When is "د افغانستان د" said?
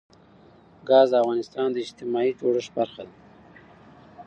1.11-1.77